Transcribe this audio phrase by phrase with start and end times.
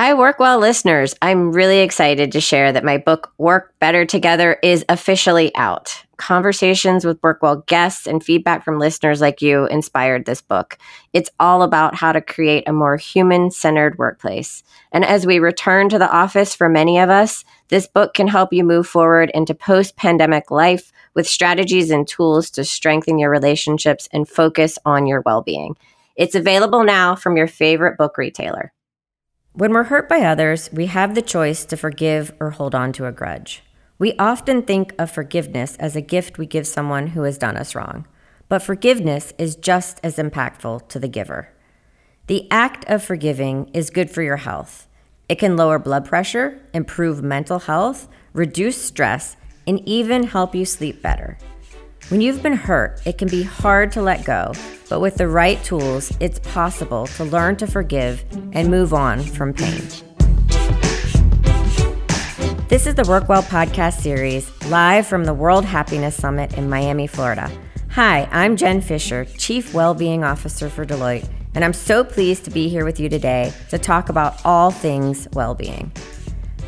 [0.00, 1.14] Hi, Workwell listeners.
[1.20, 5.94] I'm really excited to share that my book, Work Better Together, is officially out.
[6.16, 10.78] Conversations with Workwell guests and feedback from listeners like you inspired this book.
[11.12, 14.62] It's all about how to create a more human centered workplace.
[14.90, 18.54] And as we return to the office for many of us, this book can help
[18.54, 24.08] you move forward into post pandemic life with strategies and tools to strengthen your relationships
[24.14, 25.76] and focus on your well being.
[26.16, 28.72] It's available now from your favorite book retailer.
[29.60, 33.04] When we're hurt by others, we have the choice to forgive or hold on to
[33.04, 33.62] a grudge.
[33.98, 37.74] We often think of forgiveness as a gift we give someone who has done us
[37.74, 38.06] wrong,
[38.48, 41.52] but forgiveness is just as impactful to the giver.
[42.26, 44.88] The act of forgiving is good for your health.
[45.28, 51.02] It can lower blood pressure, improve mental health, reduce stress, and even help you sleep
[51.02, 51.36] better.
[52.10, 54.52] When you've been hurt, it can be hard to let go,
[54.88, 59.54] but with the right tools, it's possible to learn to forgive and move on from
[59.54, 59.78] pain.
[62.66, 67.48] This is the Workwell podcast series, live from the World Happiness Summit in Miami, Florida.
[67.90, 72.68] Hi, I'm Jen Fisher, Chief Wellbeing Officer for Deloitte, and I'm so pleased to be
[72.68, 75.92] here with you today to talk about all things well-being.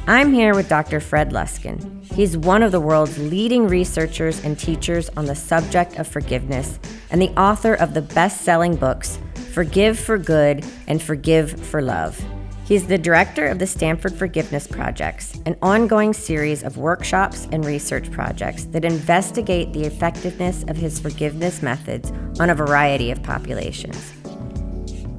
[0.08, 0.98] I'm here with Dr.
[0.98, 2.04] Fred Luskin.
[2.12, 6.80] He's one of the world's leading researchers and teachers on the subject of forgiveness
[7.12, 9.20] and the author of the best selling books,
[9.52, 12.20] Forgive for Good and Forgive for Love.
[12.64, 18.10] He's the director of the Stanford Forgiveness Projects, an ongoing series of workshops and research
[18.10, 24.12] projects that investigate the effectiveness of his forgiveness methods on a variety of populations.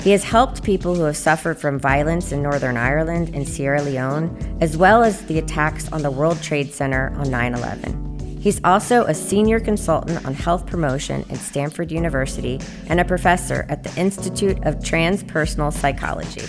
[0.03, 4.57] He has helped people who have suffered from violence in Northern Ireland and Sierra Leone,
[4.59, 8.37] as well as the attacks on the World Trade Center on 9 11.
[8.41, 13.83] He's also a senior consultant on health promotion at Stanford University and a professor at
[13.83, 16.41] the Institute of Transpersonal Psychology.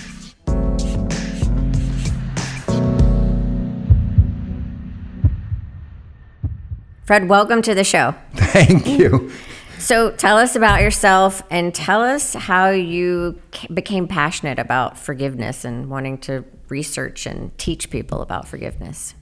[7.04, 8.16] Fred, welcome to the show.
[8.34, 9.30] Thank you.
[9.78, 13.40] So tell us about yourself and tell us how you
[13.72, 19.14] became passionate about forgiveness and wanting to research and teach people about forgiveness.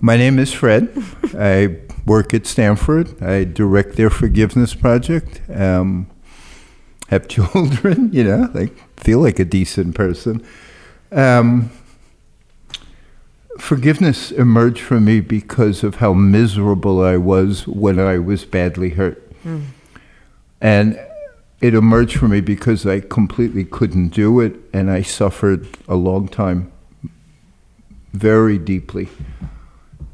[0.00, 0.90] My name is Fred.
[1.38, 3.22] I work at Stanford.
[3.22, 5.42] I direct their forgiveness project.
[5.50, 6.08] Um,
[7.08, 10.44] have children, you know, like feel like a decent person.
[11.12, 11.70] Um,
[13.58, 19.26] forgiveness emerged for me because of how miserable I was when I was badly hurt.
[19.44, 19.64] Mm.
[20.60, 20.98] And
[21.60, 26.28] it emerged for me because I completely couldn't do it, and I suffered a long
[26.28, 26.72] time,
[28.12, 29.08] very deeply.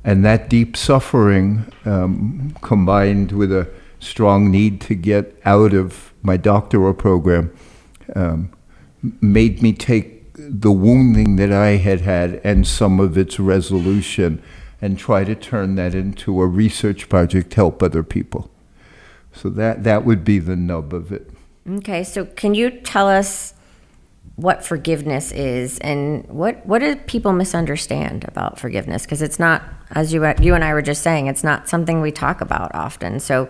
[0.05, 3.69] And that deep suffering, um, combined with a
[4.01, 7.53] strong need to get out of my doctoral program,
[8.15, 8.51] um,
[9.21, 14.43] made me take the wounding that I had had and some of its resolution
[14.81, 18.51] and try to turn that into a research project to help other people.
[19.37, 21.31] So that that would be the nub of it.
[21.69, 23.55] Okay, so can you tell us
[24.37, 30.13] what forgiveness is and what what do people misunderstand about forgiveness because it's not as
[30.13, 33.21] you you and I were just saying it's not something we talk about often.
[33.21, 33.49] So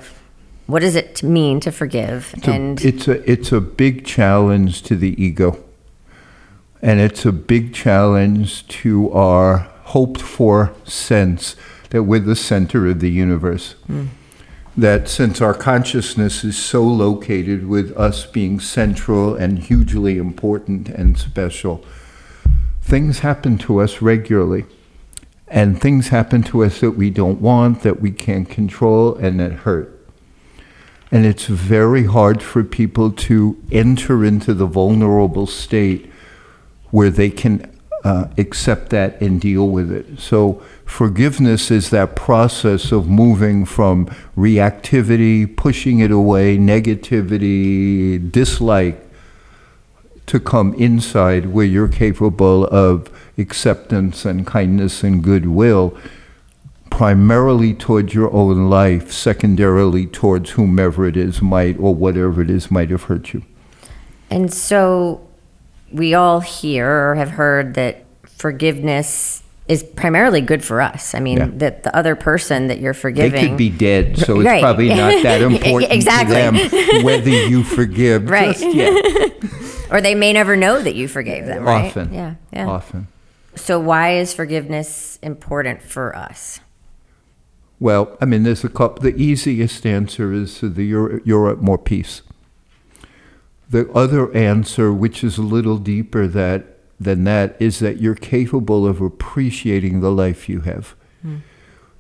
[0.66, 2.34] what does it mean to forgive?
[2.36, 5.62] It's and a, it's a it's a big challenge to the ego.
[6.82, 11.56] And it's a big challenge to our hoped for sense
[11.91, 13.76] that we're the center of the universe.
[13.88, 14.08] Mm
[14.76, 21.19] that since our consciousness is so located with us being central and hugely important and
[21.19, 21.82] special,
[22.82, 24.66] things happen to us regularly.
[25.48, 29.53] And things happen to us that we don't want, that we can't control, and that
[29.53, 29.92] hurt.
[31.10, 36.10] And it's very hard for people to enter into the vulnerable state
[36.91, 37.75] where they can
[38.06, 40.21] uh, accept that and deal with it.
[40.21, 44.06] So, forgiveness is that process of moving from
[44.37, 49.03] reactivity, pushing it away, negativity, dislike,
[50.27, 55.92] to come inside where you're capable of acceptance and kindness and goodwill,
[56.91, 62.71] primarily towards your own life, secondarily towards whomever it is might or whatever it is
[62.71, 63.42] might have hurt you.
[64.30, 65.27] And so
[65.92, 68.05] we all hear or have heard that
[68.36, 71.15] forgiveness is primarily good for us.
[71.15, 71.50] I mean, yeah.
[71.54, 73.33] that the other person that you're forgiving.
[73.33, 74.62] They could be dead, so it's right.
[74.62, 76.36] probably not that important exactly.
[76.36, 78.56] to them whether you forgive right.
[78.56, 79.33] just yet.
[79.91, 81.86] or they may never know that you forgave them, right?
[81.86, 82.15] Often.
[82.15, 82.66] Yeah, yeah.
[82.68, 83.09] Often.
[83.56, 86.60] So why is forgiveness important for us?
[87.80, 89.03] Well, I mean, there's a couple.
[89.03, 92.22] The easiest answer is that you're, you're at more peace.
[93.68, 98.87] The other answer, which is a little deeper, that than that is that you're capable
[98.87, 100.95] of appreciating the life you have.
[101.25, 101.43] Mm.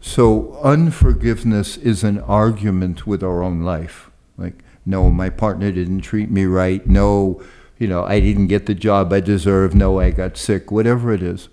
[0.00, 4.10] So unforgiveness is an argument with our own life.
[4.38, 6.86] Like, no, my partner didn't treat me right.
[6.86, 7.42] No,
[7.78, 9.74] you know, I didn't get the job I deserve.
[9.74, 10.70] No, I got sick.
[10.70, 11.48] Whatever it is,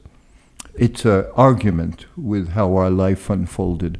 [0.76, 4.00] it's an argument with how our life unfolded.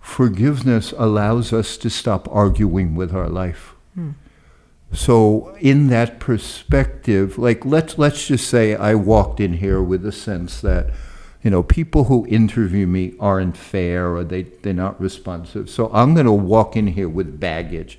[0.00, 3.74] Forgiveness allows us to stop arguing with our life.
[3.94, 4.12] Hmm.
[4.96, 10.10] So, in that perspective, like let's let's just say I walked in here with a
[10.10, 10.88] sense that,
[11.42, 15.68] you know, people who interview me aren't fair or they they're not responsive.
[15.68, 17.98] So I'm going to walk in here with baggage,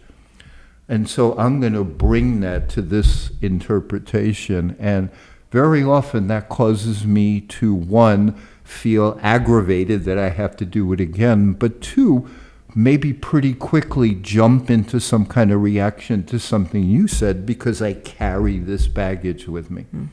[0.89, 5.11] and so I'm going to bring that to this interpretation, and
[5.51, 8.33] very often that causes me to one
[8.63, 12.27] feel aggravated that I have to do it again, but two
[12.77, 17.93] maybe pretty quickly jump into some kind of reaction to something you said because I
[17.93, 19.87] carry this baggage with me.
[19.93, 20.09] Mm.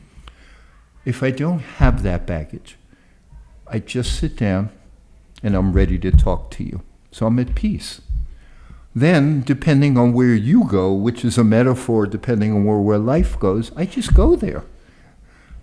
[1.05, 2.77] If I don't have that baggage,
[3.67, 4.71] I just sit down
[5.43, 6.81] and I'm ready to talk to you.
[7.11, 8.01] So I'm at peace.
[8.95, 13.37] Then, depending on where you go, which is a metaphor depending on where, where life
[13.37, 14.63] goes, I just go there.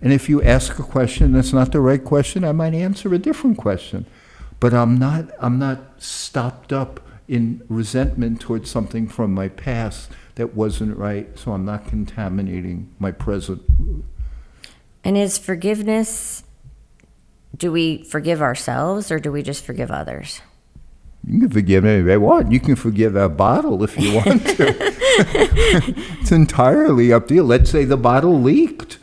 [0.01, 3.19] And if you ask a question that's not the right question, I might answer a
[3.19, 4.05] different question
[4.63, 10.55] but I'm not I'm not stopped up in resentment towards something from my past that
[10.55, 13.61] wasn't right, so I'm not contaminating my present.
[15.03, 16.45] And is forgiveness
[17.57, 20.39] do we forgive ourselves or do we just forgive others?
[21.27, 22.53] You can forgive anybody want.
[22.53, 24.75] You can forgive that bottle if you want to.
[26.21, 27.43] it's entirely up to you.
[27.43, 28.97] Let's say the bottle leaked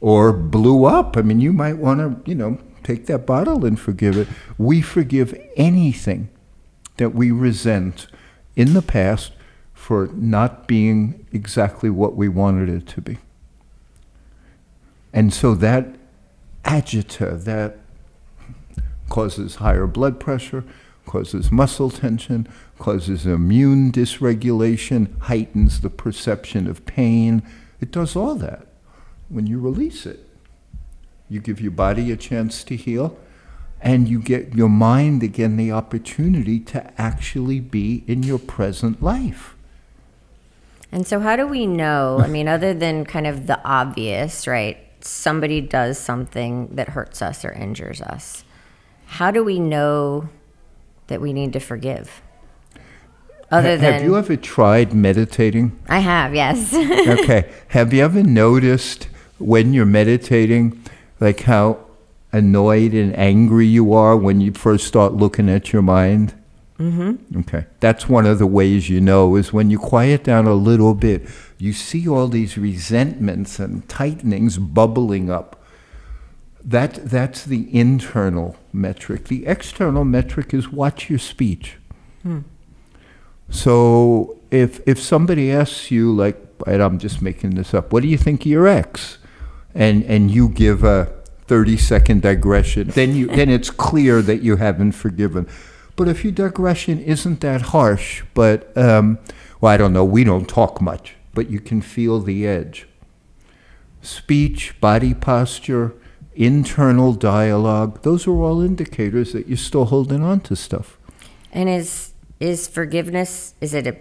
[0.00, 1.16] or blew up.
[1.16, 4.28] I mean, you might want to, you know, take that bottle and forgive it.
[4.58, 6.28] We forgive anything
[6.96, 8.06] that we resent
[8.56, 9.32] in the past
[9.72, 13.18] for not being exactly what we wanted it to be.
[15.12, 15.96] And so that
[16.64, 17.78] agita, that
[19.08, 20.64] causes higher blood pressure,
[21.06, 22.46] causes muscle tension,
[22.78, 27.42] causes immune dysregulation, heightens the perception of pain.
[27.80, 28.66] It does all that
[29.28, 30.29] when you release it.
[31.30, 33.16] You give your body a chance to heal,
[33.80, 39.54] and you get your mind again the opportunity to actually be in your present life.
[40.92, 42.18] And so, how do we know?
[42.20, 44.76] I mean, other than kind of the obvious, right?
[45.02, 48.44] Somebody does something that hurts us or injures us.
[49.06, 50.28] How do we know
[51.06, 52.22] that we need to forgive?
[53.52, 55.78] Other than have you ever tried meditating?
[55.88, 56.74] I have, yes.
[57.20, 57.50] okay.
[57.68, 60.80] Have you ever noticed when you're meditating
[61.20, 61.78] like how
[62.32, 66.34] annoyed and angry you are when you first start looking at your mind?
[66.78, 67.40] Mm-hmm.
[67.40, 67.66] Okay.
[67.80, 71.28] That's one of the ways you know is when you quiet down a little bit,
[71.58, 75.62] you see all these resentments and tightenings bubbling up.
[76.64, 79.24] That, that's the internal metric.
[79.24, 81.76] The external metric is watch your speech.
[82.22, 82.40] Hmm.
[83.50, 88.08] So if, if somebody asks you, like, and I'm just making this up, what do
[88.08, 89.18] you think of your ex?
[89.74, 91.12] And and you give a
[91.46, 95.48] 30 second digression, then you then it's clear that you haven't forgiven.
[95.96, 99.18] But if your digression isn't that harsh, but um,
[99.60, 102.86] well, I don't know, we don't talk much, but you can feel the edge.
[104.00, 105.92] Speech, body posture,
[106.34, 110.98] internal dialogue, those are all indicators that you're still holding on to stuff.
[111.52, 113.96] And is is forgiveness is it a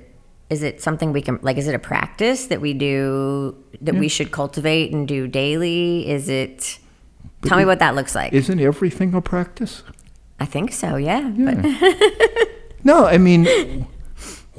[0.49, 3.99] is it something we can like is it a practice that we do that yeah.
[3.99, 6.79] we should cultivate and do daily is it
[7.41, 9.83] but tell me what that looks like isn't everything a practice
[10.39, 11.93] i think so yeah, yeah.
[12.83, 13.87] no i mean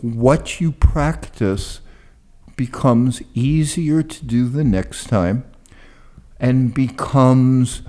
[0.00, 1.80] what you practice
[2.56, 5.44] becomes easier to do the next time
[6.38, 7.82] and becomes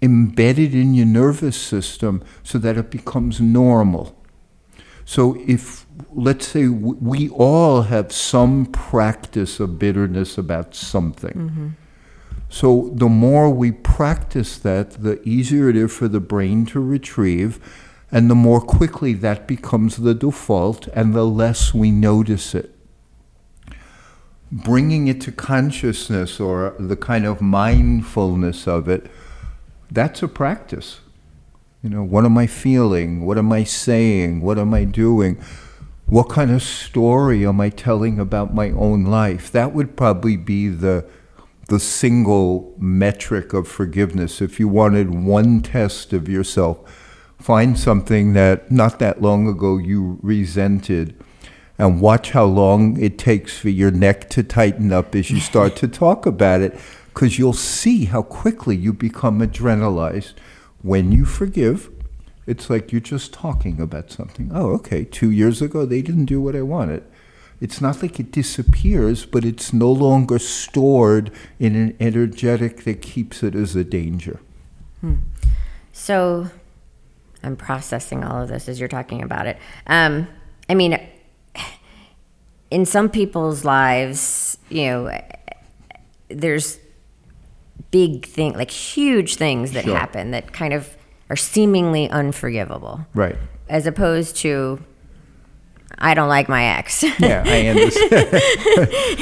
[0.00, 4.16] embedded in your nervous system so that it becomes normal
[5.04, 11.34] so if let's say we all have some practice of bitterness about something.
[11.34, 11.68] Mm-hmm.
[12.48, 17.60] So the more we practice that, the easier it is for the brain to retrieve,
[18.10, 22.74] and the more quickly that becomes the default, and the less we notice it.
[24.50, 29.10] Bringing it to consciousness or the kind of mindfulness of it,
[29.90, 31.00] that's a practice.
[31.82, 33.26] You know, what am I feeling?
[33.26, 34.40] What am I saying?
[34.40, 35.38] What am I doing?
[36.08, 39.52] What kind of story am I telling about my own life?
[39.52, 41.06] That would probably be the
[41.68, 44.40] the single metric of forgiveness.
[44.40, 46.78] If you wanted one test of yourself,
[47.38, 51.14] find something that not that long ago you resented
[51.76, 55.76] and watch how long it takes for your neck to tighten up as you start
[55.76, 56.74] to talk about it
[57.12, 60.32] because you'll see how quickly you become adrenalized
[60.80, 61.90] when you forgive.
[62.48, 64.50] It's like you're just talking about something.
[64.54, 67.04] Oh, okay, two years ago they didn't do what I wanted.
[67.60, 73.42] It's not like it disappears, but it's no longer stored in an energetic that keeps
[73.42, 74.40] it as a danger.
[75.02, 75.16] Hmm.
[75.92, 76.48] So
[77.42, 79.58] I'm processing all of this as you're talking about it.
[79.86, 80.28] Um,
[80.70, 80.98] I mean,
[82.70, 85.20] in some people's lives, you know,
[86.28, 86.78] there's
[87.90, 89.96] big thing, like huge things that Sure.
[89.96, 90.94] happen that kind of
[91.30, 93.36] are seemingly unforgivable, Right.
[93.68, 94.80] as opposed to,
[95.98, 97.02] I don't like my ex.
[97.18, 98.32] Yeah, I understand.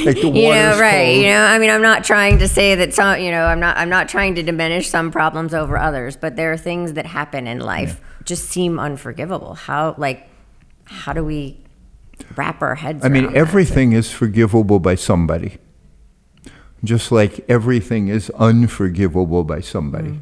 [0.04, 1.16] like the you know right cold.
[1.24, 3.76] you know i mean i'm not trying to say that some you know i'm not
[3.78, 7.46] i'm not trying to diminish some problems over others but there are things that happen
[7.46, 10.28] in life just seem unforgivable how like
[10.84, 11.58] how do we
[12.36, 15.58] wrap our heads I mean, everything is forgivable by somebody,
[16.84, 20.10] just like everything is unforgivable by somebody.
[20.10, 20.20] Mm.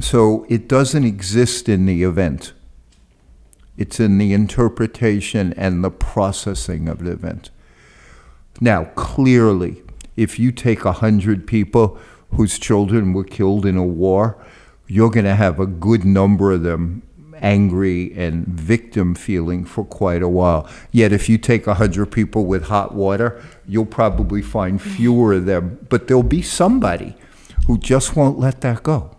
[0.00, 2.52] So it doesn't exist in the event,
[3.76, 7.50] it's in the interpretation and the processing of the event.
[8.60, 9.82] Now, clearly,
[10.16, 11.98] if you take a hundred people
[12.30, 14.36] whose children were killed in a war,
[14.86, 17.02] you're going to have a good number of them
[17.42, 20.68] angry and victim feeling for quite a while.
[20.92, 25.46] Yet, if you take a hundred people with hot water, you'll probably find fewer of
[25.46, 25.84] them.
[25.88, 27.16] But there'll be somebody
[27.66, 29.13] who just won't let that go.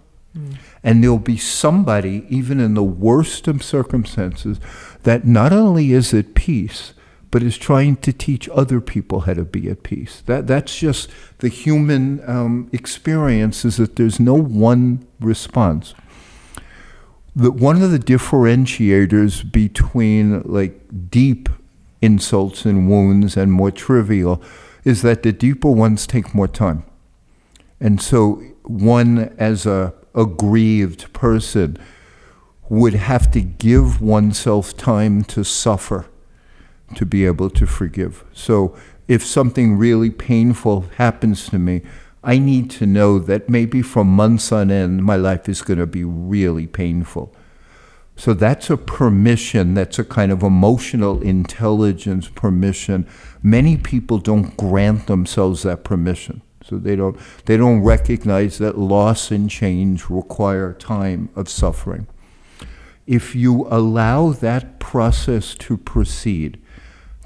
[0.84, 4.60] And there'll be somebody, even in the worst of circumstances,
[5.04, 6.94] that not only is at peace,
[7.32, 10.22] but is trying to teach other people how to be at peace.
[10.26, 15.94] That, that's just the human um, experience is that there's no one response.
[17.36, 21.50] The, one of the differentiators between like deep
[22.02, 24.42] insults and wounds and more trivial
[24.86, 26.86] is that the deeper ones take more time.
[27.82, 31.78] And so one as a aggrieved person
[32.70, 36.08] would have to give oneself time to suffer
[36.96, 38.24] to be able to forgive.
[38.34, 38.76] So
[39.08, 41.82] if something really painful happens to me,
[42.24, 45.86] I need to know that maybe for months on end, my life is going to
[45.86, 47.36] be really painful.
[48.16, 53.08] So that's a permission, that's a kind of emotional intelligence permission.
[53.44, 56.42] Many people don't grant themselves that permission.
[56.68, 62.08] So they don't they don't recognize that loss and change require time of suffering.
[63.06, 66.60] If you allow that process to proceed,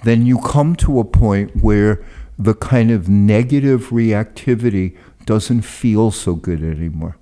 [0.04, 2.04] then you come to a point where
[2.38, 7.18] the kind of negative reactivity doesn't feel so good anymore.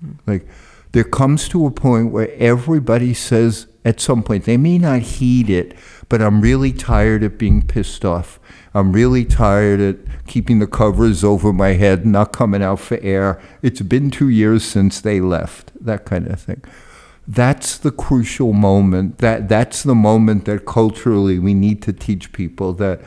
[0.00, 0.12] Hmm.
[0.26, 0.46] Like
[0.92, 5.48] there comes to a point where everybody says at some point, they may not heed
[5.48, 5.76] it,
[6.08, 8.38] but I'm really tired of being pissed off.
[8.74, 13.40] I'm really tired of keeping the covers over my head, not coming out for air.
[13.62, 16.62] It's been two years since they left, that kind of thing.
[17.26, 19.18] That's the crucial moment.
[19.18, 23.00] That, that's the moment that culturally we need to teach people that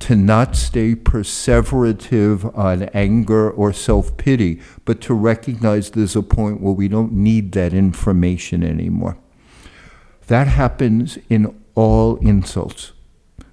[0.00, 6.60] to not stay perseverative on anger or self pity, but to recognize there's a point
[6.60, 9.16] where we don't need that information anymore.
[10.26, 12.92] That happens in all insults.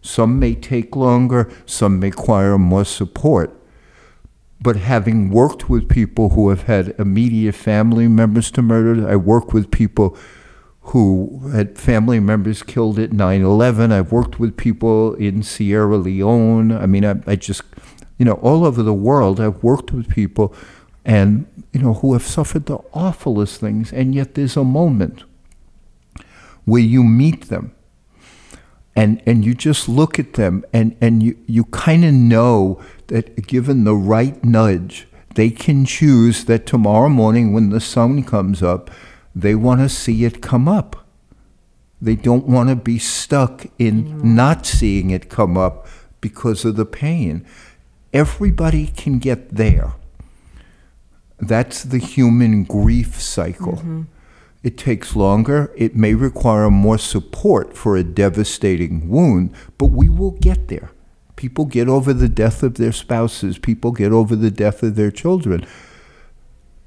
[0.02, 3.54] Some may take longer, some may require more support.
[4.62, 9.54] But having worked with people who have had immediate family members to murder, I work
[9.54, 10.16] with people
[10.82, 13.92] who had family members killed at 9 11.
[13.92, 16.72] I've worked with people in Sierra Leone.
[16.72, 17.64] I mean, I, I just,
[18.18, 20.54] you know, all over the world, I've worked with people
[21.04, 23.92] and, you know, who have suffered the awfulest things.
[23.92, 25.24] And yet there's a moment
[26.66, 27.74] where you meet them
[28.96, 33.48] and, and you just look at them and, and you, you kind of know that
[33.48, 38.92] given the right nudge, they can choose that tomorrow morning when the sun comes up,
[39.34, 41.08] they want to see it come up.
[42.02, 45.88] They don't want to be stuck in not seeing it come up
[46.20, 47.46] because of the pain.
[48.12, 49.94] Everybody can get there.
[51.40, 53.78] That's the human grief cycle.
[53.78, 54.02] Mm-hmm.
[54.64, 55.74] It takes longer.
[55.76, 60.92] It may require more support for a devastating wound, but we will get there.
[61.36, 65.10] People get over the death of their spouses, people get over the death of their
[65.10, 65.66] children.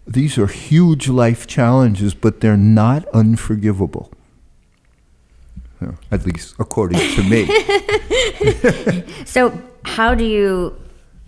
[0.06, 4.12] These are huge life challenges, but they're not unforgivable.
[6.10, 7.48] At least according to me.
[9.24, 10.76] So, how do you,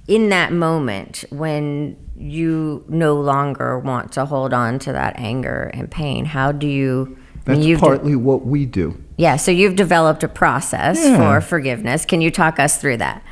[0.09, 5.91] in that moment when you no longer want to hold on to that anger and
[5.91, 7.03] pain, how do you?
[7.47, 9.03] I mean, That's you've de- partly what we do.
[9.17, 9.37] yeah.
[9.37, 11.17] So you've developed a process Yeah.
[11.17, 12.05] for forgiveness.
[12.05, 13.23] Can you talk us through that?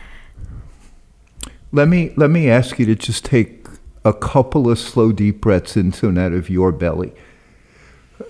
[1.73, 3.67] Let me let me ask you to just take
[4.05, 7.13] a couple of slow deep breaths into and out of your belly.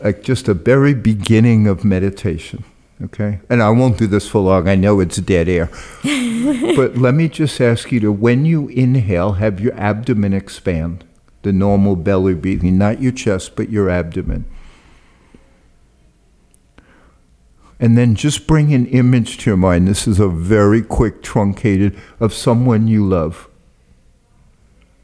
[0.03, 2.65] Like just a very beginning of meditation.
[3.03, 3.41] Okay?
[3.49, 4.69] And I won't do this for long.
[4.69, 5.67] I know it's dead air.
[6.77, 11.05] but let me just ask you to when you inhale, have your abdomen expand.
[11.43, 14.47] The normal belly breathing, not your chest, but your abdomen.
[17.79, 19.87] And then just bring an image to your mind.
[19.87, 23.49] This is a very quick, truncated, of someone you love.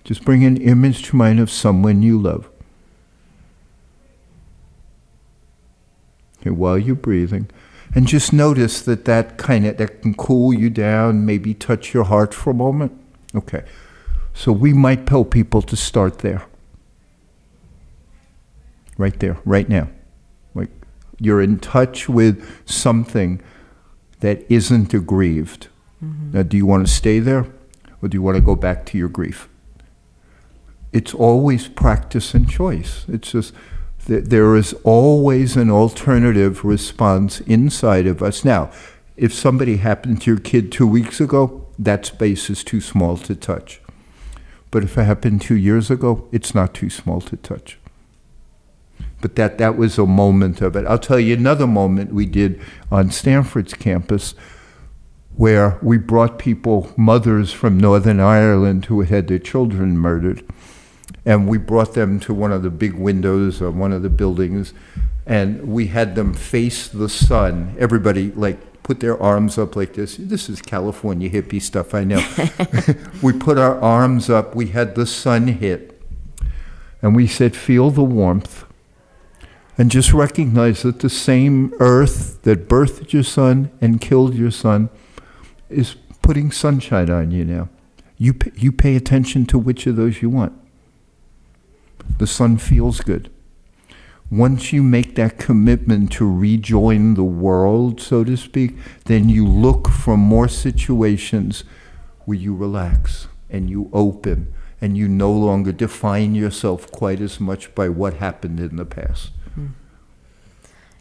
[0.05, 2.49] Just bring an image to mind of someone you love.
[6.41, 7.51] Okay, while you're breathing.
[7.95, 12.05] And just notice that that kind of that can cool you down, maybe touch your
[12.05, 12.93] heart for a moment.
[13.35, 13.65] Okay.
[14.33, 16.45] So we might tell people to start there.
[18.97, 19.89] Right there, right now.
[20.55, 20.71] Like
[21.19, 23.41] you're in touch with something
[24.21, 25.69] that isn't aggrieved.
[26.05, 26.33] Mm-hmm.
[26.33, 27.47] Now, do you want to stay there
[28.01, 29.49] or do you want to go back to your grief?
[30.93, 33.05] It's always practice and choice.
[33.09, 33.53] It's just
[34.07, 38.45] there is always an alternative response inside of us.
[38.45, 38.71] Now,
[39.17, 43.35] if somebody happened to your kid two weeks ago, that space is too small to
[43.35, 43.81] touch.
[44.71, 47.79] But if it happened two years ago, it's not too small to touch.
[49.21, 50.87] But that, that was a moment of it.
[50.87, 54.35] I'll tell you another moment we did on Stanford's campus
[55.37, 60.45] where we brought people, mothers from Northern Ireland who had their children murdered,
[61.25, 64.73] and we brought them to one of the big windows of one of the buildings,
[65.27, 67.75] and we had them face the sun.
[67.79, 70.17] Everybody, like, put their arms up like this.
[70.17, 72.25] This is California hippie stuff, I know.
[73.23, 76.01] we put our arms up, we had the sun hit,
[77.03, 78.65] and we said, Feel the warmth.
[79.79, 84.91] And just recognize that the same earth that birthed your son and killed your son
[85.71, 87.71] is putting sunshine on you now.
[88.19, 90.53] You, you pay attention to which of those you want.
[92.19, 93.31] The sun feels good
[94.31, 99.89] once you make that commitment to rejoin the world, so to speak, then you look
[99.89, 101.65] for more situations
[102.25, 107.75] where you relax and you open and you no longer define yourself quite as much
[107.75, 109.33] by what happened in the past.
[109.55, 109.67] Hmm.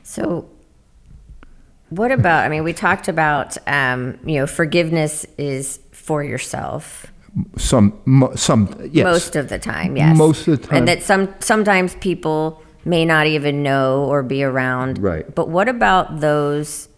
[0.02, 0.50] So,
[1.90, 2.46] what about?
[2.46, 7.06] I mean, we talked about um, you know forgiveness is for yourself.
[7.58, 9.04] Some, some, yes.
[9.04, 10.18] Most of the time, yes.
[10.18, 14.44] Most of the time, and that some sometimes people may not even know or be
[14.44, 14.98] around.
[14.98, 15.34] Right.
[15.34, 16.90] But what about those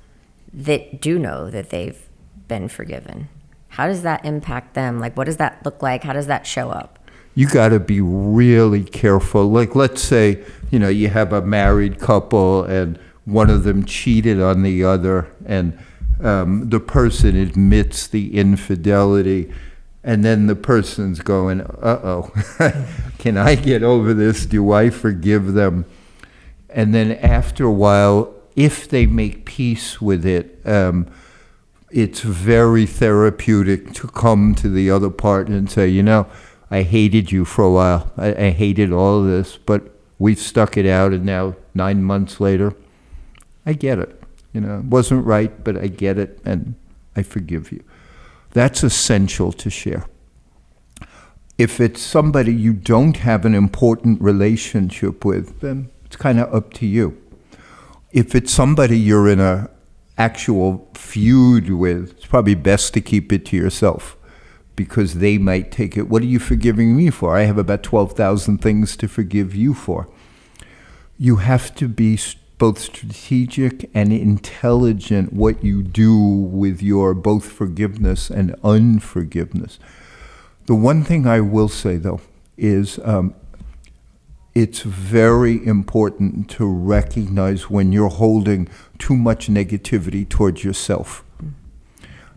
[0.54, 2.00] that do know that they've
[2.48, 3.30] been forgiven?
[3.70, 5.00] How does that impact them?
[5.00, 6.04] Like, what does that look like?
[6.04, 7.00] How does that show up?
[7.36, 9.50] You got to be really careful.
[9.50, 14.41] Like, let's say, you know, you have a married couple and one of them cheated
[14.41, 15.78] on the other, and
[16.22, 19.54] um, the person admits the infidelity
[20.03, 22.31] and then the person's going, uh oh,
[23.19, 24.45] can I get over this?
[24.45, 25.85] Do I forgive them?
[26.69, 31.07] And then after a while, if they make peace with it, um,
[31.91, 36.27] it's very therapeutic to come to the other partner and say, you know,
[36.69, 38.11] I hated you for a while.
[38.17, 42.73] I, I hated all this, but we've stuck it out, and now nine months later,
[43.65, 44.21] I get it.
[44.53, 46.75] You know, it wasn't right, but I get it, and
[47.15, 47.83] I forgive you.
[48.51, 50.05] That's essential to share.
[51.57, 56.73] If it's somebody you don't have an important relationship with, then it's kind of up
[56.73, 57.17] to you.
[58.11, 59.69] If it's somebody you're in a
[60.17, 64.17] actual feud with, it's probably best to keep it to yourself
[64.75, 66.09] because they might take it.
[66.09, 67.37] What are you forgiving me for?
[67.37, 70.09] I have about 12,000 things to forgive you for.
[71.17, 72.17] You have to be
[72.62, 79.80] both strategic and intelligent what you do with your both forgiveness and unforgiveness.
[80.67, 82.21] The one thing I will say, though,
[82.58, 83.34] is um,
[84.54, 88.67] it's very important to recognize when you're holding
[89.00, 91.24] too much negativity towards yourself.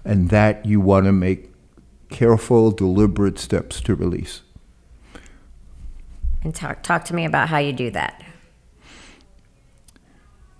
[0.07, 1.53] And that you want to make
[2.09, 4.41] careful, deliberate steps to release.
[6.43, 8.25] And talk, talk to me about how you do that.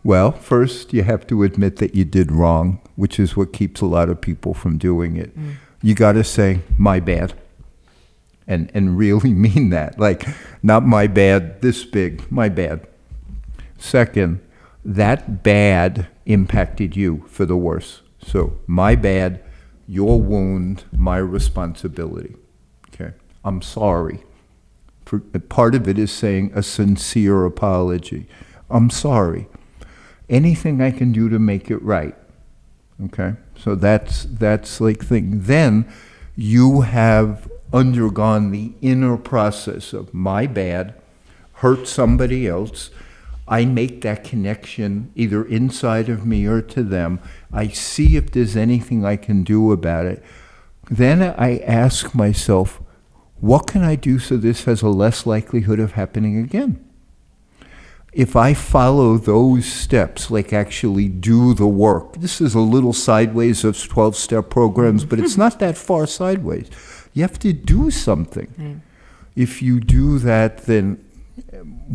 [0.05, 3.87] Well, first, you have to admit that you did wrong, which is what keeps a
[3.87, 5.37] lot of people from doing it.
[5.37, 5.55] Mm.
[5.83, 7.33] You got to say, my bad.
[8.47, 9.99] And, and really mean that.
[9.99, 10.27] Like,
[10.63, 12.87] not my bad, this big, my bad.
[13.79, 14.41] Second,
[14.85, 18.03] that bad impacted you for the worse.
[18.23, 19.43] So, my bad,
[19.89, 22.37] your wound, my responsibility.
[22.89, 23.15] Okay?
[23.43, 24.23] I'm sorry.
[25.07, 28.27] For, part of it is saying a sincere apology.
[28.69, 29.49] I'm sorry
[30.29, 32.15] anything I can do to make it right.
[33.07, 33.35] Okay?
[33.57, 35.43] So that's that's like thing.
[35.43, 35.91] Then
[36.37, 40.95] you have undergone the inner process of my bad,
[41.55, 42.91] hurt somebody else.
[43.47, 47.21] I make that connection either inside of me or to them.
[47.53, 50.23] I see if there's anything I can do about it.
[50.91, 52.81] Then I ask myself,
[53.41, 56.84] what can I do so this has a less likelihood of happening again?
[58.15, 63.65] If I follow those steps, like actually do the work, this is a little sideways
[63.65, 66.71] of 12 step programs, but it's not that far sideways.
[67.13, 68.47] You have to do something.
[68.57, 68.81] Mm.
[69.35, 71.05] If you do that, then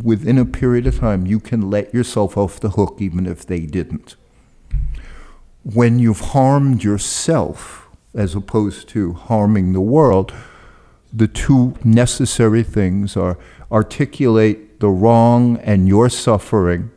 [0.03, 3.61] within a period of time, you can let yourself off the hook, even if they
[3.61, 4.15] didn't.
[5.63, 10.33] When you've harmed yourself, as opposed to harming the world,
[11.13, 13.37] the two necessary things are
[13.71, 16.91] articulate the wrong and your suffering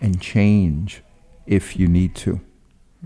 [0.00, 1.02] and change
[1.46, 2.40] if you need to.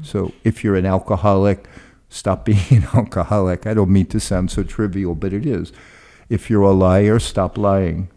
[0.02, 1.66] So if you're an alcoholic,
[2.08, 3.66] stop being an alcoholic.
[3.66, 5.72] I don't mean to sound so trivial, but it is.
[6.28, 8.08] If you're a liar, stop lying.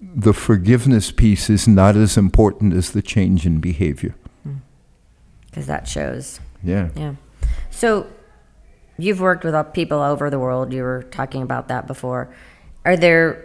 [0.00, 4.14] The forgiveness piece is not as important as the change in behavior.
[4.44, 4.56] Hmm.
[5.46, 6.40] Because that shows.
[6.62, 6.88] Yeah.
[6.96, 7.14] Yeah.
[7.70, 8.06] So
[8.98, 10.72] you've worked with people over the world.
[10.72, 12.34] You were talking about that before.
[12.84, 13.44] Are there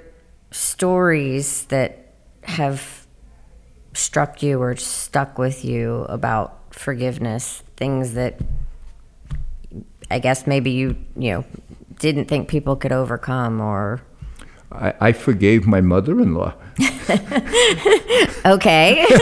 [0.56, 2.14] stories that
[2.44, 3.06] have
[3.94, 7.64] struck you or stuck with you about forgiveness?
[7.76, 8.40] Things that
[10.10, 11.46] I guess maybe you you know
[12.00, 14.02] didn't think people could overcome or.
[14.72, 16.54] I, I forgave my mother-in-law.
[18.46, 19.06] okay.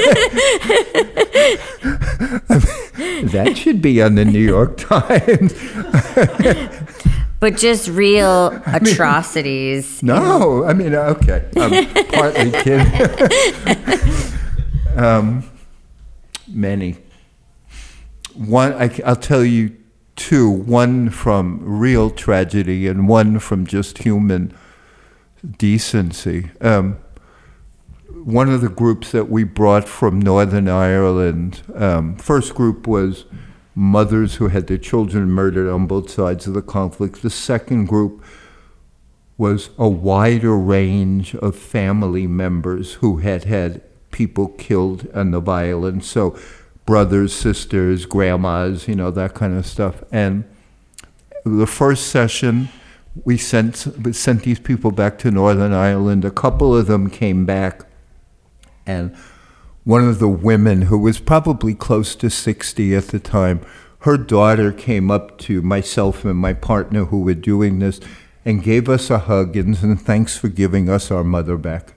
[3.25, 5.53] that should be on the New York Times.
[7.43, 10.01] but just real atrocities.
[10.01, 12.87] no, I mean, okay, I'm partly kidding.
[14.95, 15.43] um,
[16.47, 16.95] many.
[18.33, 19.75] One, I, I'll tell you
[20.15, 20.49] two.
[20.49, 24.55] One from real tragedy, and one from just human
[25.57, 26.49] decency.
[26.61, 26.97] Um,
[28.23, 33.25] one of the groups that we brought from Northern Ireland, um, first group was
[33.75, 37.21] mothers who had their children murdered on both sides of the conflict.
[37.21, 38.23] The second group
[39.37, 43.81] was a wider range of family members who had had
[44.11, 46.07] people killed in the violence.
[46.07, 46.37] So,
[46.85, 50.03] brothers, sisters, grandmas, you know, that kind of stuff.
[50.11, 50.43] And
[51.43, 52.69] the first session,
[53.25, 56.23] we sent, we sent these people back to Northern Ireland.
[56.23, 57.85] A couple of them came back
[58.85, 59.15] and
[59.83, 63.61] one of the women, who was probably close to 60 at the time,
[63.99, 67.99] her daughter came up to myself and my partner who were doing this
[68.45, 71.93] and gave us a hug and said, Thanks for giving us our mother back.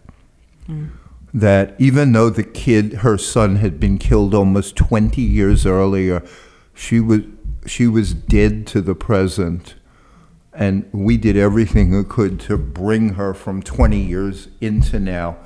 [0.68, 0.90] Mm.
[1.35, 6.25] That even though the kid, her son, had been killed almost 20 years earlier,
[6.75, 7.22] she was,
[7.66, 9.75] she was dead to the present.
[10.53, 15.37] And we did everything we could to bring her from 20 years into now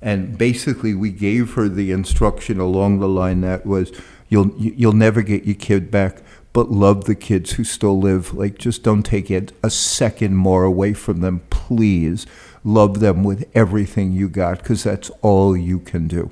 [0.00, 3.92] and basically, we gave her the instruction along the line that was,
[4.28, 8.32] "You'll you'll never get your kid back, but love the kids who still live.
[8.32, 12.26] Like, just don't take it a second more away from them, please.
[12.64, 16.30] Love them with everything you got, because that's all you can do."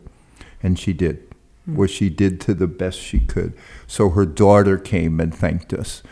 [0.62, 1.76] And she did, mm-hmm.
[1.76, 3.52] what she did to the best she could.
[3.86, 6.02] So her daughter came and thanked us.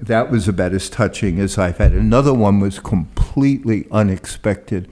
[0.00, 1.92] That was about as touching as I've had.
[1.92, 4.90] Another one was completely unexpected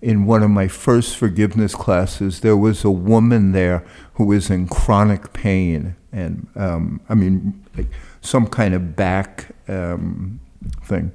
[0.00, 3.84] in one of my first forgiveness classes, there was a woman there
[4.14, 7.88] who was in chronic pain, and um, I mean, like
[8.20, 10.40] some kind of back um,
[10.82, 11.12] thing.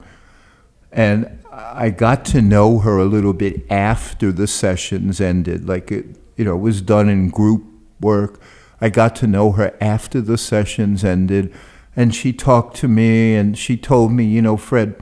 [0.92, 5.68] And I got to know her a little bit after the sessions ended.
[5.68, 7.64] Like it, you know, it was done in group
[8.02, 8.40] work.
[8.82, 11.54] I got to know her after the sessions ended,
[11.96, 14.96] and she talked to me, and she told me, you know, Fred,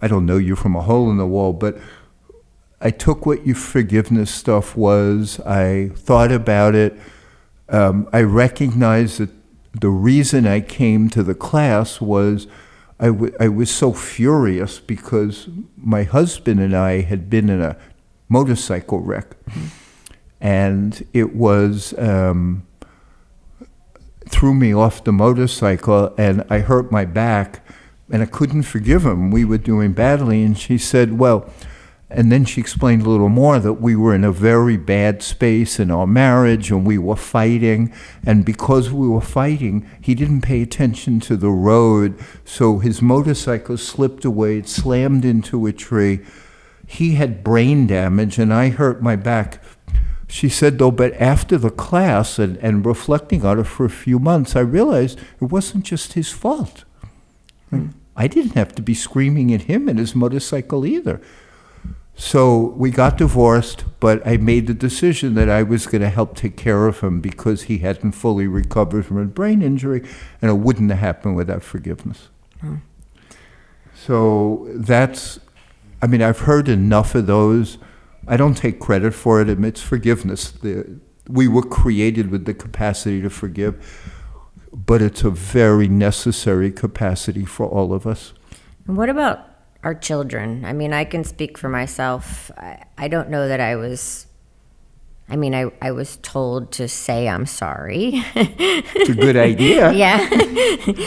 [0.00, 1.78] I don't know you from a hole in the wall, but
[2.80, 5.40] I took what your forgiveness stuff was.
[5.40, 6.98] I thought about it.
[7.68, 9.30] Um, I recognized that
[9.80, 12.46] the reason I came to the class was
[12.98, 17.76] I, w- I was so furious because my husband and I had been in a
[18.28, 19.36] motorcycle wreck.
[20.40, 22.66] And it was, um,
[24.28, 27.64] threw me off the motorcycle and I hurt my back
[28.10, 29.30] and I couldn't forgive him.
[29.30, 30.42] We were doing badly.
[30.42, 31.50] And she said, Well,
[32.08, 35.80] and then she explained a little more that we were in a very bad space
[35.80, 37.92] in our marriage and we were fighting.
[38.24, 42.16] And because we were fighting, he didn't pay attention to the road.
[42.44, 46.20] So his motorcycle slipped away, it slammed into a tree.
[46.86, 49.60] He had brain damage and I hurt my back.
[50.28, 54.20] She said, though, but after the class and, and reflecting on it for a few
[54.20, 56.84] months, I realized it wasn't just his fault.
[57.70, 57.88] Hmm.
[58.16, 61.20] I didn't have to be screaming at him and his motorcycle either.
[62.18, 66.34] So we got divorced, but I made the decision that I was going to help
[66.34, 70.02] take care of him because he hadn't fully recovered from a brain injury,
[70.40, 72.30] and it wouldn't have happened without forgiveness.
[72.62, 72.76] Hmm.
[73.94, 75.40] So that's,
[76.00, 77.76] I mean, I've heard enough of those.
[78.26, 79.50] I don't take credit for it.
[79.50, 80.50] It's forgiveness.
[80.52, 80.98] The,
[81.28, 84.24] we were created with the capacity to forgive,
[84.72, 88.32] but it's a very necessary capacity for all of us.
[88.86, 89.55] And what about
[89.86, 90.64] our children?
[90.64, 92.50] I mean, I can speak for myself.
[92.56, 94.26] I, I don't know that I was.
[95.28, 98.10] I mean, I, I was told to say I'm sorry.
[98.34, 99.92] It's a good idea.
[100.04, 100.18] yeah.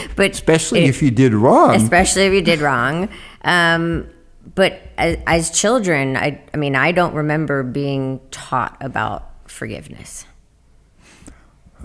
[0.15, 1.75] but Especially it- if you did wrong.
[1.75, 3.09] especially if you did wrong.
[3.43, 4.09] Um,
[4.55, 10.25] but as, as children, I, I mean, I don't remember being taught about forgiveness.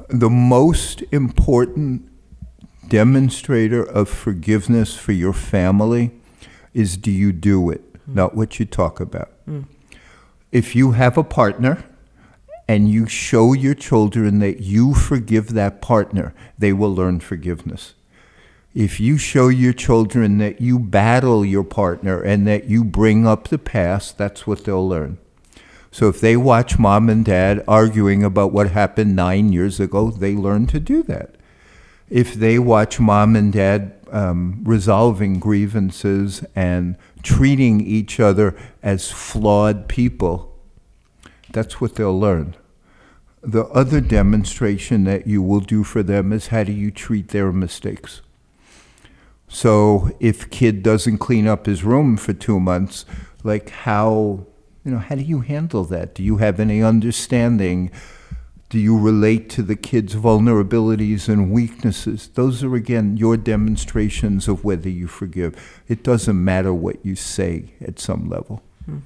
[0.09, 2.09] the most important
[2.89, 6.11] demonstrator of forgiveness for your family
[6.75, 8.15] is do you do it, hmm.
[8.15, 9.31] not what you talk about.
[9.47, 9.63] Hmm.
[10.53, 11.85] If you have a partner
[12.69, 17.95] and you show your children that you forgive that partner, they will learn forgiveness.
[18.75, 23.49] If you show your children that you battle your partner and that you bring up
[23.49, 25.19] the past, that's what they'll learn.
[25.93, 30.35] So if they watch mom and dad arguing about what happened nine years ago, they
[30.35, 31.37] learn to do that.
[32.11, 39.89] If they watch mom and dad um, resolving grievances and treating each other as flawed
[39.89, 40.57] people,
[41.51, 42.55] that's what they'll learn.
[43.43, 47.53] The other demonstration that you will do for them is how do you treat their
[47.53, 48.23] mistakes.
[49.49, 53.05] So if kid doesn't clean up his room for two months,
[53.43, 54.47] like how
[54.85, 56.15] you know how do you handle that?
[56.15, 57.91] Do you have any understanding?
[58.71, 62.29] Do you relate to the kid's vulnerabilities and weaknesses?
[62.35, 65.83] Those are again your demonstrations of whether you forgive.
[65.87, 68.63] It doesn't matter what you say at some level.
[68.87, 68.99] Hmm.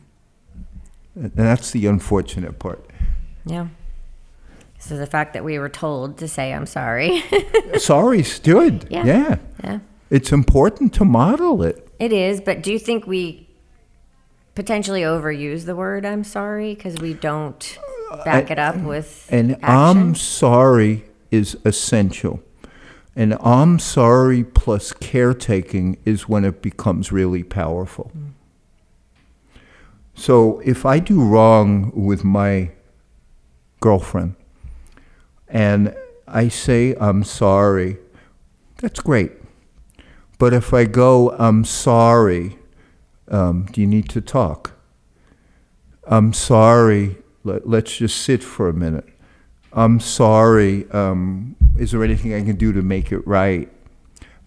[1.14, 2.88] And that's the unfortunate part.
[3.44, 3.68] Yeah.
[4.78, 7.24] So the fact that we were told to say I'm sorry.
[7.78, 8.86] sorry good.
[8.90, 9.04] Yeah.
[9.04, 9.36] yeah.
[9.62, 9.78] yeah.
[10.10, 11.86] It's important to model it.
[11.98, 13.48] It is, but do you think we
[14.54, 17.78] potentially overuse the word I'm sorry because we don't
[18.24, 19.68] back it up with And action?
[19.68, 22.40] I'm sorry is essential.
[23.14, 28.12] And I'm sorry plus caretaking is when it becomes really powerful.
[30.14, 32.70] So if I do wrong with my
[33.80, 34.34] girlfriend
[35.48, 35.94] and
[36.26, 37.98] I say I'm sorry,
[38.76, 39.32] that's great.
[40.38, 42.58] But if I go, I'm sorry,
[43.28, 44.72] um, do you need to talk?
[46.06, 47.16] I'm sorry,
[47.48, 49.08] let, let's just sit for a minute.
[49.72, 53.70] I'm sorry, um, is there anything I can do to make it right?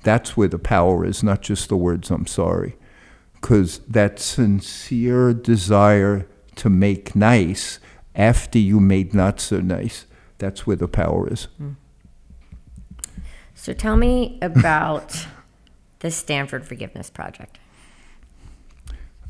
[0.03, 2.75] That's where the power is, not just the words I'm sorry.
[3.33, 7.79] Because that sincere desire to make nice
[8.15, 10.05] after you made not so nice,
[10.37, 11.47] that's where the power is.
[13.55, 15.27] So tell me about
[15.99, 17.59] the Stanford Forgiveness Project.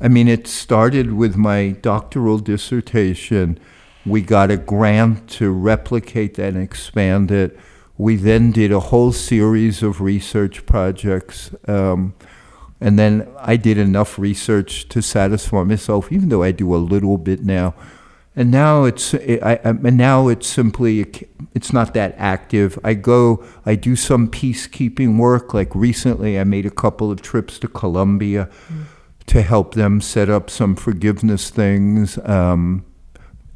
[0.02, 3.56] I mean, it started with my doctoral dissertation.
[4.04, 7.56] We got a grant to replicate that and expand it.
[7.96, 11.54] We then did a whole series of research projects.
[11.68, 12.14] Um,
[12.80, 17.16] and then I did enough research to satisfy myself, even though I do a little
[17.16, 17.74] bit now.
[18.34, 22.76] And now it's I, I, and now it's simply it's not that active.
[22.82, 25.54] I go, I do some peacekeeping work.
[25.54, 28.48] Like recently, I made a couple of trips to Colombia
[29.26, 32.18] to help them set up some forgiveness things.
[32.24, 32.84] Um,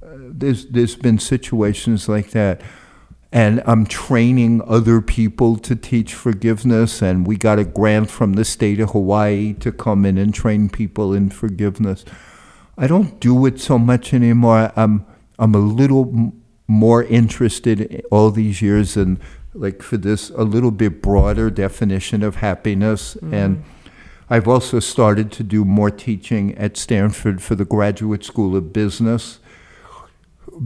[0.03, 2.61] there's there's been situations like that,
[3.33, 7.03] and I'm training other people to teach forgiveness.
[7.03, 10.69] And we got a grant from the state of Hawaii to come in and train
[10.69, 12.05] people in forgiveness.
[12.79, 14.73] I don't do it so much anymore.
[14.77, 15.07] I'm
[15.39, 16.33] I'm a little
[16.69, 19.21] more interested all these years in
[19.55, 23.65] like for this a little bit broader definition of happiness and
[24.29, 29.39] I've also started to do more teaching at Stanford for the Graduate School of Business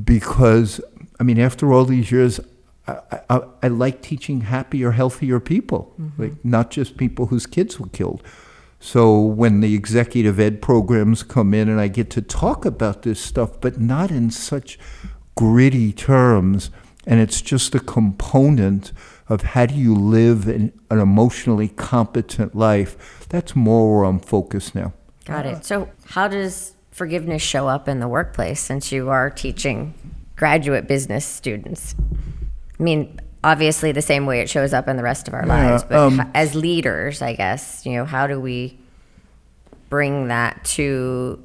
[0.05, 0.81] because
[1.18, 2.40] I mean after all these years
[2.87, 6.23] I, I, I like teaching happier, healthier people, mm-hmm.
[6.23, 8.23] like not just people whose kids were killed.
[8.81, 13.20] So when the executive ed programs come in and I get to talk about this
[13.20, 14.79] stuff, but not in such
[15.35, 16.70] gritty terms,
[17.07, 18.92] and it's just a component
[19.30, 24.74] of how do you live in an emotionally competent life, that's more where I'm focused
[24.74, 24.92] now.
[25.24, 25.64] Got it.
[25.64, 29.94] So how does forgiveness show up in the workplace since you are teaching
[30.36, 31.94] graduate business students?
[32.78, 35.70] I mean, obviously the same way it shows up in the rest of our Yeah,
[35.70, 35.84] lives.
[35.84, 38.78] But um, as leaders, I guess, you know, how do we
[39.88, 41.40] bring that to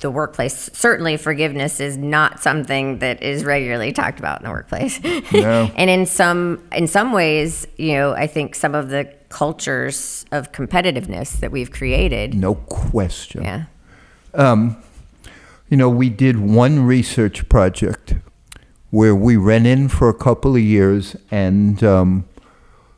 [0.00, 0.70] the workplace?
[0.72, 5.02] Certainly, forgiveness is not something that is regularly talked about in the workplace.
[5.32, 5.70] No.
[5.76, 10.52] and in some in some ways, you know, I think some of the cultures of
[10.52, 12.34] competitiveness that we've created.
[12.34, 13.42] No question.
[13.42, 13.64] Yeah.
[15.70, 18.16] You know, we did one research project
[18.90, 22.28] where we ran in for a couple of years and um,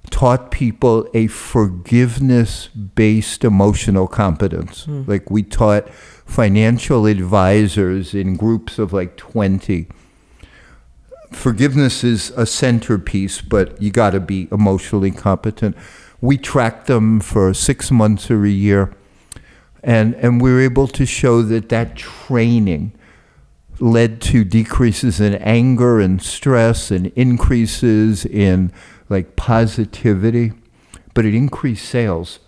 [0.09, 4.87] taught people a forgiveness based emotional competence.
[4.89, 5.87] Like we taught
[6.33, 9.87] financial advisors in groups of like 20.
[11.31, 15.77] Forgiveness is a centerpiece, but you got to be emotionally competent.
[16.21, 18.95] We tracked them for six months or a year
[19.83, 22.93] and and we were able to show that that training
[23.81, 28.73] led to decreases in anger and stress and increases in
[29.09, 30.53] like positivity
[31.15, 32.39] but it increased sales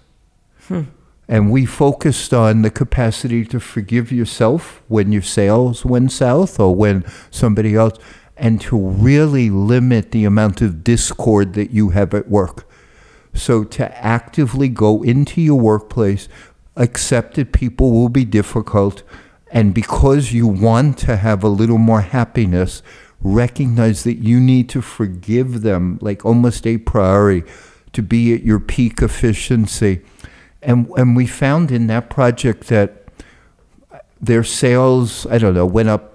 [0.68, 0.82] hmm.
[1.28, 6.74] And we focused on the capacity to forgive yourself when your sales went south or
[6.74, 7.98] when somebody else
[8.36, 12.66] and to really limit the amount of discord that you have at work
[13.34, 16.28] so to actively go into your workplace,
[16.76, 19.02] accept that people will be difficult,
[19.50, 22.82] and because you want to have a little more happiness,
[23.20, 27.42] recognize that you need to forgive them like almost a priori
[27.92, 30.02] to be at your peak efficiency.
[30.64, 33.04] And and we found in that project that
[34.20, 36.14] their sales, I don't know, went up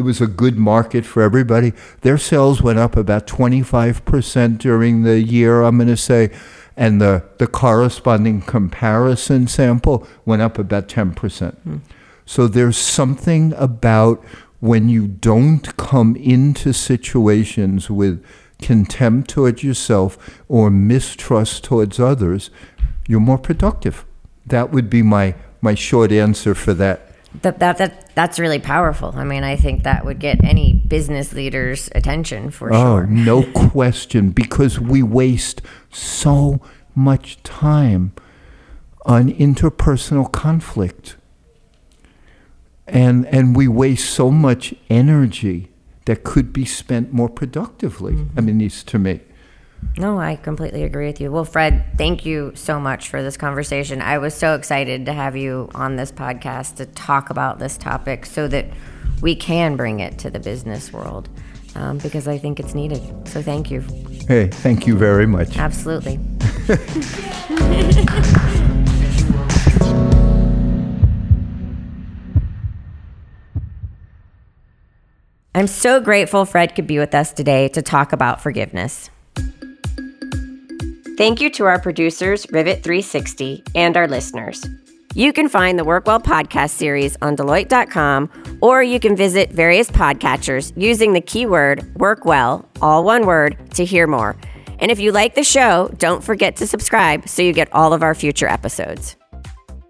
[0.00, 1.74] it was a good market for everybody.
[2.00, 6.30] Their sales went up about 25% during the year, I'm going to say,
[6.74, 11.54] and the, the corresponding comparison sample went up about 10%.
[11.54, 11.76] Hmm.
[12.24, 14.24] So there's something about
[14.60, 18.24] when you don't come into situations with
[18.62, 22.50] contempt towards yourself or mistrust towards others,
[23.10, 24.04] you're more productive.
[24.46, 27.08] That would be my, my short answer for that.
[27.42, 29.12] That, that, that, that's really powerful.
[29.16, 33.06] I mean, I think that would get any business leader's attention for Oh, sure.
[33.08, 36.60] no question, because we waste so
[36.94, 38.12] much time
[39.04, 41.16] on interpersonal conflict.
[42.86, 45.72] And, and we waste so much energy
[46.04, 48.12] that could be spent more productively.
[48.12, 48.44] I mm-hmm.
[48.46, 49.20] mean, these to me.
[49.96, 51.30] No, I completely agree with you.
[51.30, 54.00] Well, Fred, thank you so much for this conversation.
[54.00, 58.24] I was so excited to have you on this podcast to talk about this topic
[58.24, 58.66] so that
[59.20, 61.28] we can bring it to the business world
[61.74, 63.02] um, because I think it's needed.
[63.28, 63.82] So thank you.
[64.26, 65.58] Hey, thank you very much.
[65.58, 66.18] Absolutely.
[75.52, 79.10] I'm so grateful Fred could be with us today to talk about forgiveness.
[81.20, 84.64] Thank you to our producers, Rivet 360, and our listeners.
[85.14, 90.72] You can find the Workwell podcast series on Deloitte.com, or you can visit various podcatchers
[90.78, 94.34] using the keyword Workwell, all one word, to hear more.
[94.78, 98.02] And if you like the show, don't forget to subscribe so you get all of
[98.02, 99.16] our future episodes.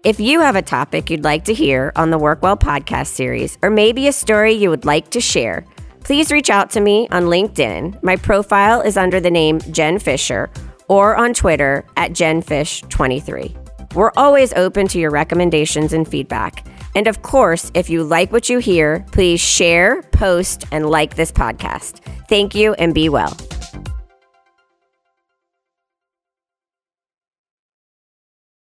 [0.03, 3.69] If you have a topic you'd like to hear on the Workwell podcast series, or
[3.69, 5.65] maybe a story you would like to share,
[6.03, 8.03] please reach out to me on LinkedIn.
[8.03, 10.49] My profile is under the name Jen Fisher,
[10.91, 13.95] or on Twitter at JenFish23.
[13.95, 16.67] We're always open to your recommendations and feedback.
[16.95, 21.31] And of course, if you like what you hear, please share, post, and like this
[21.31, 21.99] podcast.
[22.27, 23.37] Thank you and be well.